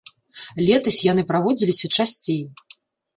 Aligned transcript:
Летась 0.69 0.97
яны 1.11 1.25
праводзіліся 1.31 1.87
часцей. 1.99 2.41